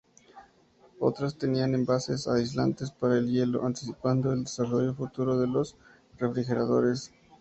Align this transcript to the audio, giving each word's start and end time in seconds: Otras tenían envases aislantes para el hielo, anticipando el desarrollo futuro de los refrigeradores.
Otras 0.99 1.37
tenían 1.37 1.75
envases 1.75 2.27
aislantes 2.27 2.89
para 2.89 3.19
el 3.19 3.29
hielo, 3.29 3.67
anticipando 3.67 4.33
el 4.33 4.45
desarrollo 4.45 4.95
futuro 4.95 5.37
de 5.37 5.45
los 5.45 5.77
refrigeradores. 6.17 7.11